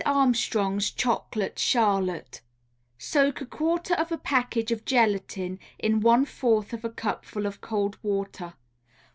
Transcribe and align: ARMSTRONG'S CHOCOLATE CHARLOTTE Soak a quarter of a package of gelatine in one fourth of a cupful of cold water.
ARMSTRONG'S 0.03 0.89
CHOCOLATE 0.93 1.57
CHARLOTTE 1.59 2.41
Soak 2.97 3.39
a 3.41 3.45
quarter 3.45 3.93
of 3.93 4.11
a 4.11 4.17
package 4.17 4.71
of 4.71 4.83
gelatine 4.83 5.59
in 5.77 5.99
one 5.99 6.25
fourth 6.25 6.73
of 6.73 6.83
a 6.83 6.89
cupful 6.89 7.45
of 7.45 7.61
cold 7.61 7.99
water. 8.01 8.55